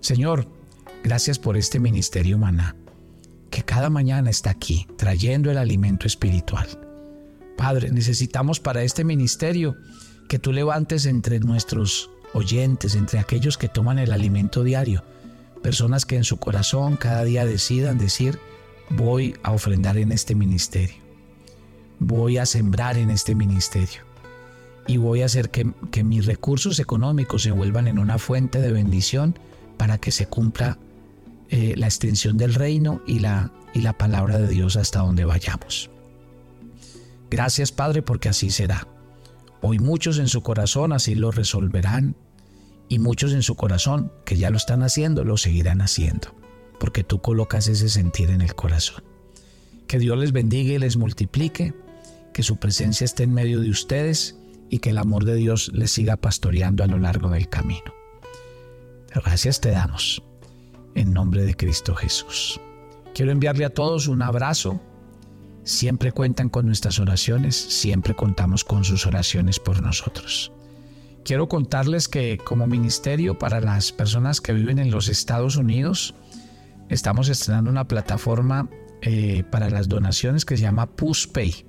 Señor, 0.00 0.48
gracias 1.02 1.38
por 1.38 1.56
este 1.56 1.80
ministerio 1.80 2.38
maná 2.38 2.76
que 3.54 3.62
cada 3.62 3.88
mañana 3.88 4.30
está 4.30 4.50
aquí 4.50 4.86
trayendo 4.96 5.48
el 5.48 5.58
alimento 5.58 6.08
espiritual. 6.08 6.66
Padre, 7.56 7.92
necesitamos 7.92 8.58
para 8.58 8.82
este 8.82 9.04
ministerio 9.04 9.76
que 10.28 10.40
tú 10.40 10.52
levantes 10.52 11.06
entre 11.06 11.38
nuestros 11.38 12.10
oyentes, 12.32 12.96
entre 12.96 13.20
aquellos 13.20 13.56
que 13.56 13.68
toman 13.68 14.00
el 14.00 14.12
alimento 14.12 14.64
diario, 14.64 15.04
personas 15.62 16.04
que 16.04 16.16
en 16.16 16.24
su 16.24 16.38
corazón 16.38 16.96
cada 16.96 17.22
día 17.22 17.46
decidan 17.46 17.96
decir, 17.96 18.40
voy 18.90 19.34
a 19.42 19.52
ofrendar 19.52 19.96
en 19.98 20.12
este 20.12 20.34
ministerio, 20.34 20.96
voy 21.98 22.38
a 22.38 22.46
sembrar 22.46 22.96
en 22.96 23.10
este 23.10 23.34
ministerio 23.34 24.02
y 24.86 24.98
voy 24.98 25.22
a 25.22 25.26
hacer 25.26 25.50
que, 25.50 26.04
mis 26.04 26.26
recursos 26.26 26.78
económicos 26.78 27.42
se 27.42 27.50
vuelvan 27.50 27.88
en 27.88 27.98
una 27.98 28.18
fuente 28.18 28.60
de 28.60 28.72
bendición 28.72 29.38
para 29.76 29.98
que 29.98 30.10
se 30.10 30.26
cumpla 30.26 30.78
eh, 31.48 31.74
la 31.76 31.86
extensión 31.86 32.36
del 32.36 32.54
reino 32.54 33.00
y 33.06 33.20
la, 33.20 33.52
y 33.72 33.80
la 33.80 33.96
palabra 33.96 34.38
de 34.38 34.48
Dios 34.48 34.76
hasta 34.76 35.00
donde 35.00 35.24
vayamos. 35.24 35.90
Gracias 37.30 37.72
Padre 37.72 38.02
porque 38.02 38.28
así 38.28 38.50
será. 38.50 38.86
Hoy 39.62 39.78
muchos 39.78 40.18
en 40.18 40.28
su 40.28 40.42
corazón 40.42 40.92
así 40.92 41.14
lo 41.14 41.30
resolverán 41.30 42.16
y 42.88 42.98
muchos 42.98 43.32
en 43.32 43.42
su 43.42 43.54
corazón 43.54 44.12
que 44.26 44.36
ya 44.36 44.50
lo 44.50 44.58
están 44.58 44.82
haciendo 44.82 45.24
lo 45.24 45.38
seguirán 45.38 45.80
haciendo, 45.80 46.34
porque 46.78 47.04
tú 47.04 47.20
colocas 47.20 47.68
ese 47.68 47.88
sentir 47.88 48.30
en 48.30 48.40
el 48.40 48.54
corazón. 48.54 49.04
Que 49.86 49.98
Dios 49.98 50.18
les 50.18 50.32
bendiga 50.32 50.74
y 50.74 50.78
les 50.78 50.96
multiplique, 50.96 51.74
que 52.32 52.42
su 52.42 52.56
presencia 52.56 53.04
esté 53.04 53.24
en 53.24 53.34
medio 53.34 53.60
de 53.60 53.70
ustedes 53.70 54.36
y 54.70 54.78
que 54.78 54.90
el 54.90 54.98
amor 54.98 55.24
de 55.24 55.36
Dios 55.36 55.70
les 55.74 55.92
siga 55.92 56.16
pastoreando 56.16 56.82
a 56.82 56.86
lo 56.86 56.98
largo 56.98 57.30
del 57.30 57.48
camino. 57.48 57.94
Gracias 59.14 59.60
te 59.60 59.70
damos 59.70 60.22
en 60.94 61.12
nombre 61.12 61.44
de 61.44 61.54
Cristo 61.54 61.94
Jesús. 61.94 62.60
Quiero 63.14 63.30
enviarle 63.30 63.64
a 63.64 63.70
todos 63.70 64.08
un 64.08 64.22
abrazo 64.22 64.80
Siempre 65.64 66.12
cuentan 66.12 66.50
con 66.50 66.66
nuestras 66.66 66.98
oraciones, 66.98 67.56
siempre 67.56 68.14
contamos 68.14 68.64
con 68.64 68.84
sus 68.84 69.06
oraciones 69.06 69.58
por 69.58 69.80
nosotros. 69.80 70.52
Quiero 71.24 71.48
contarles 71.48 72.06
que 72.06 72.36
como 72.36 72.66
ministerio 72.66 73.38
para 73.38 73.62
las 73.62 73.90
personas 73.90 74.42
que 74.42 74.52
viven 74.52 74.78
en 74.78 74.90
los 74.90 75.08
Estados 75.08 75.56
Unidos, 75.56 76.14
estamos 76.88 77.28
estrenando 77.28 77.70
una 77.70 77.86
plataforma 77.86 78.68
eh, 79.02 79.44
para 79.50 79.70
las 79.70 79.88
donaciones 79.88 80.44
que 80.44 80.56
se 80.56 80.62
llama 80.62 80.86
PUSPay. 80.86 81.66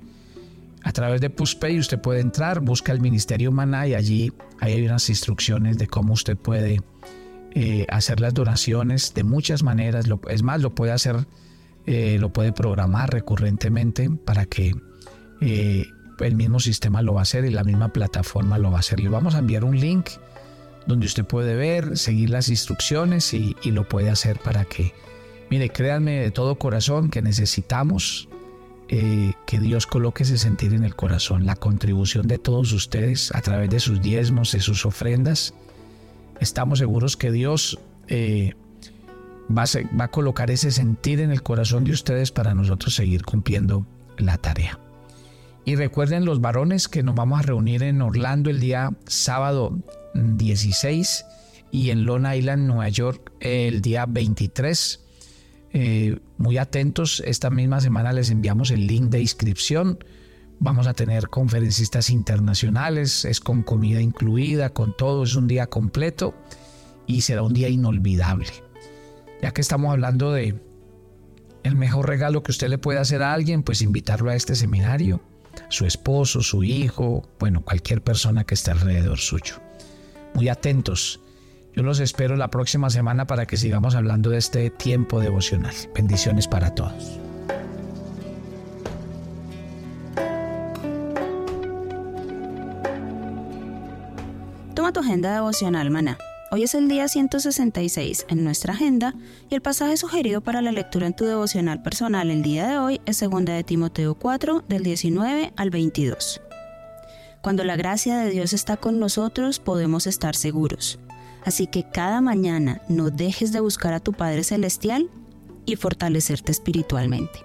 A 0.82 0.92
través 0.92 1.20
de 1.20 1.30
PUSPay 1.30 1.78
usted 1.78 2.00
puede 2.00 2.20
entrar, 2.20 2.60
busca 2.60 2.92
el 2.92 3.00
Ministerio 3.00 3.50
Maná 3.50 3.86
y 3.86 3.94
allí 3.94 4.32
hay 4.60 4.84
unas 4.86 5.08
instrucciones 5.08 5.78
de 5.78 5.86
cómo 5.86 6.14
usted 6.14 6.36
puede 6.36 6.80
eh, 7.54 7.86
hacer 7.88 8.20
las 8.20 8.34
donaciones 8.34 9.12
de 9.14 9.24
muchas 9.24 9.62
maneras. 9.62 10.06
es 10.28 10.42
más, 10.42 10.60
lo 10.60 10.74
puede 10.74 10.92
hacer 10.92 11.26
eh, 11.86 12.18
lo 12.18 12.32
puede 12.32 12.52
programar 12.52 13.12
recurrentemente 13.12 14.10
para 14.10 14.46
que 14.46 14.74
el 15.40 16.34
mismo 16.34 16.58
sistema 16.58 17.00
lo 17.02 17.14
va 17.14 17.20
a 17.20 17.22
hacer 17.22 17.44
y 17.44 17.50
la 17.50 17.62
misma 17.62 17.92
plataforma 17.92 18.58
lo 18.58 18.70
va 18.70 18.78
a 18.78 18.80
hacer. 18.80 18.98
Le 19.00 19.08
vamos 19.08 19.34
a 19.34 19.38
enviar 19.38 19.64
un 19.64 19.78
link 19.78 20.08
donde 20.86 21.06
usted 21.06 21.24
puede 21.24 21.54
ver, 21.54 21.98
seguir 21.98 22.30
las 22.30 22.48
instrucciones 22.48 23.34
y, 23.34 23.56
lo 23.64 23.88
puede 23.88 24.10
hacer 24.10 24.38
para 24.38 24.64
que, 24.64 24.92
mire, 25.50 25.68
créanme 25.68 26.20
de 26.20 26.30
todo 26.30 26.56
corazón 26.56 27.10
que 27.10 27.22
necesitamos 27.22 28.28
eh, 28.88 29.32
que 29.46 29.58
Dios 29.58 29.86
coloque 29.86 30.22
ese 30.22 30.38
sentir 30.38 30.72
en 30.72 30.84
el 30.84 30.94
corazón, 30.94 31.44
la 31.44 31.56
contribución 31.56 32.26
de 32.28 32.38
todos 32.38 32.72
ustedes 32.72 33.34
a 33.34 33.40
través 33.42 33.70
de 33.70 33.80
sus 33.80 34.00
diezmos, 34.00 34.52
de 34.52 34.60
sus 34.60 34.86
ofrendas. 34.86 35.54
Estamos 36.40 36.78
seguros 36.78 37.16
que 37.16 37.32
Dios 37.32 37.78
va 39.50 39.64
a, 40.04 40.08
colocar 40.08 40.50
ese 40.50 40.70
sentir 40.70 41.20
en 41.20 41.30
el 41.30 41.42
corazón 41.42 41.84
de 41.84 41.92
ustedes 41.92 42.32
para 42.32 42.54
nosotros 42.54 42.94
seguir 42.94 43.24
cumpliendo 43.24 43.86
la 44.18 44.38
tarea. 44.38 44.78
Y 45.64 45.74
recuerden 45.74 46.24
los 46.24 46.40
varones 46.40 46.88
que 46.88 47.02
nos 47.02 47.14
vamos 47.14 47.40
a 47.40 47.42
reunir 47.42 47.82
en 47.82 48.00
Orlando 48.00 48.50
el 48.50 48.60
día 48.60 48.90
sábado 49.06 49.76
16 50.36 51.24
y 51.70 51.90
en 51.90 52.04
Long 52.04 52.26
Island, 52.26 52.66
Nueva 52.66 52.88
York, 52.88 53.32
el 53.40 53.80
día 53.82 54.06
23. 54.06 55.00
Eh, 55.72 56.18
muy 56.38 56.58
atentos, 56.58 57.22
esta 57.26 57.50
misma 57.50 57.80
semana 57.80 58.12
les 58.12 58.30
enviamos 58.30 58.70
el 58.70 58.86
link 58.86 59.10
de 59.10 59.20
inscripción. 59.20 59.98
Vamos 60.58 60.86
a 60.86 60.94
tener 60.94 61.28
conferencistas 61.28 62.08
internacionales, 62.08 63.24
es 63.24 63.40
con 63.40 63.62
comida 63.62 64.00
incluida, 64.00 64.70
con 64.70 64.96
todo, 64.96 65.24
es 65.24 65.34
un 65.34 65.48
día 65.48 65.66
completo 65.66 66.34
y 67.06 67.20
será 67.20 67.42
un 67.42 67.52
día 67.52 67.68
inolvidable 67.68 68.46
ya 69.42 69.52
que 69.52 69.60
estamos 69.60 69.92
hablando 69.92 70.32
de 70.32 70.58
el 71.62 71.76
mejor 71.76 72.08
regalo 72.08 72.42
que 72.42 72.52
usted 72.52 72.68
le 72.68 72.78
puede 72.78 72.98
hacer 72.98 73.22
a 73.22 73.32
alguien, 73.32 73.62
pues 73.62 73.82
invitarlo 73.82 74.30
a 74.30 74.36
este 74.36 74.54
seminario, 74.54 75.20
su 75.68 75.84
esposo, 75.84 76.42
su 76.42 76.62
hijo, 76.62 77.28
bueno, 77.38 77.62
cualquier 77.62 78.02
persona 78.02 78.44
que 78.44 78.54
esté 78.54 78.70
alrededor 78.70 79.18
suyo. 79.18 79.65
Muy 80.36 80.50
atentos. 80.50 81.18
Yo 81.74 81.82
los 81.82 81.98
espero 81.98 82.36
la 82.36 82.50
próxima 82.50 82.90
semana 82.90 83.26
para 83.26 83.46
que 83.46 83.56
sigamos 83.56 83.94
hablando 83.94 84.28
de 84.28 84.36
este 84.36 84.68
tiempo 84.68 85.18
devocional. 85.18 85.74
Bendiciones 85.94 86.46
para 86.46 86.74
todos. 86.74 87.18
Toma 94.74 94.92
tu 94.92 95.00
agenda 95.00 95.32
devocional, 95.32 95.90
maná 95.90 96.18
Hoy 96.52 96.64
es 96.64 96.74
el 96.74 96.88
día 96.88 97.08
166 97.08 98.26
en 98.28 98.44
nuestra 98.44 98.74
agenda 98.74 99.14
y 99.48 99.54
el 99.54 99.62
pasaje 99.62 99.96
sugerido 99.96 100.42
para 100.42 100.60
la 100.60 100.70
lectura 100.70 101.06
en 101.06 101.16
tu 101.16 101.24
devocional 101.24 101.82
personal 101.82 102.30
el 102.30 102.42
día 102.42 102.68
de 102.68 102.78
hoy 102.78 103.00
es 103.06 103.20
2 103.20 103.46
de 103.46 103.64
Timoteo 103.64 104.14
4 104.14 104.64
del 104.68 104.82
19 104.82 105.54
al 105.56 105.70
22. 105.70 106.42
Cuando 107.46 107.62
la 107.62 107.76
gracia 107.76 108.18
de 108.18 108.30
Dios 108.30 108.52
está 108.52 108.76
con 108.76 108.98
nosotros 108.98 109.60
podemos 109.60 110.08
estar 110.08 110.34
seguros. 110.34 110.98
Así 111.44 111.68
que 111.68 111.88
cada 111.88 112.20
mañana 112.20 112.82
no 112.88 113.10
dejes 113.10 113.52
de 113.52 113.60
buscar 113.60 113.94
a 113.94 114.00
tu 114.00 114.12
Padre 114.12 114.42
Celestial 114.42 115.08
y 115.64 115.76
fortalecerte 115.76 116.50
espiritualmente. 116.50 117.38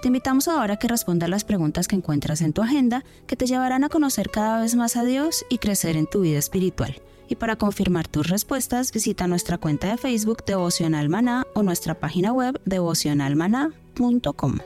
Te 0.00 0.06
invitamos 0.06 0.46
ahora 0.46 0.74
a 0.74 0.76
que 0.76 0.86
respondas 0.86 1.28
las 1.28 1.42
preguntas 1.42 1.88
que 1.88 1.96
encuentras 1.96 2.40
en 2.40 2.52
tu 2.52 2.62
agenda 2.62 3.02
que 3.26 3.34
te 3.34 3.46
llevarán 3.46 3.82
a 3.82 3.88
conocer 3.88 4.30
cada 4.30 4.60
vez 4.60 4.76
más 4.76 4.94
a 4.94 5.02
Dios 5.02 5.44
y 5.50 5.58
crecer 5.58 5.96
en 5.96 6.06
tu 6.06 6.20
vida 6.20 6.38
espiritual. 6.38 7.02
Y 7.28 7.34
para 7.34 7.56
confirmar 7.56 8.06
tus 8.06 8.28
respuestas, 8.28 8.92
visita 8.92 9.26
nuestra 9.26 9.58
cuenta 9.58 9.88
de 9.88 9.96
Facebook 9.96 10.44
Devocional 10.46 11.08
Maná 11.08 11.48
o 11.52 11.64
nuestra 11.64 11.98
página 11.98 12.32
web 12.32 12.60
devocionalmaná.com. 12.64 14.58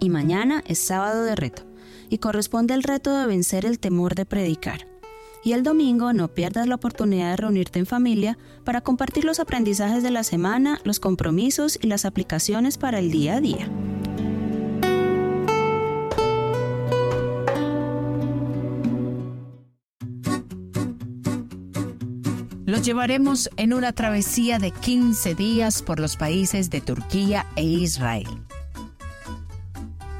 Y 0.00 0.08
mañana 0.08 0.64
es 0.66 0.78
sábado 0.78 1.24
de 1.24 1.36
reto 1.36 1.70
y 2.12 2.18
corresponde 2.18 2.74
el 2.74 2.82
reto 2.82 3.16
de 3.16 3.26
vencer 3.26 3.64
el 3.64 3.78
temor 3.78 4.14
de 4.14 4.26
predicar. 4.26 4.86
Y 5.42 5.54
el 5.54 5.62
domingo 5.62 6.12
no 6.12 6.28
pierdas 6.28 6.66
la 6.66 6.74
oportunidad 6.74 7.30
de 7.30 7.36
reunirte 7.38 7.78
en 7.78 7.86
familia 7.86 8.36
para 8.64 8.82
compartir 8.82 9.24
los 9.24 9.40
aprendizajes 9.40 10.02
de 10.02 10.10
la 10.10 10.22
semana, 10.22 10.78
los 10.84 11.00
compromisos 11.00 11.78
y 11.80 11.86
las 11.86 12.04
aplicaciones 12.04 12.76
para 12.76 12.98
el 12.98 13.10
día 13.10 13.36
a 13.36 13.40
día. 13.40 13.70
Los 22.66 22.82
llevaremos 22.84 23.48
en 23.56 23.72
una 23.72 23.94
travesía 23.94 24.58
de 24.58 24.70
15 24.70 25.34
días 25.34 25.80
por 25.80 25.98
los 25.98 26.18
países 26.18 26.68
de 26.68 26.82
Turquía 26.82 27.46
e 27.56 27.64
Israel. 27.64 28.28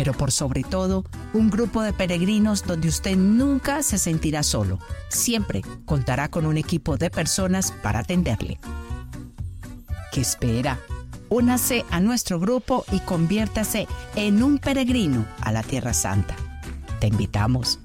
Pero 0.00 0.14
por 0.14 0.32
sobre 0.32 0.62
todo, 0.62 1.04
un 1.34 1.50
grupo 1.50 1.82
de 1.82 1.92
peregrinos 1.92 2.64
donde 2.64 2.88
usted 2.88 3.18
nunca 3.18 3.82
se 3.82 3.98
sentirá 3.98 4.42
solo. 4.42 4.78
Siempre 5.10 5.60
contará 5.84 6.30
con 6.30 6.46
un 6.46 6.56
equipo 6.56 6.96
de 6.96 7.10
personas 7.10 7.70
para 7.82 7.98
atenderle. 7.98 8.58
¿Qué 10.10 10.22
espera? 10.22 10.80
Únase 11.28 11.84
a 11.90 12.00
nuestro 12.00 12.40
grupo 12.40 12.86
y 12.92 13.00
conviértase 13.00 13.88
en 14.16 14.42
un 14.42 14.56
peregrino 14.58 15.26
a 15.42 15.52
la 15.52 15.62
Tierra 15.62 15.92
Santa. 15.92 16.34
Te 16.98 17.08
invitamos. 17.08 17.78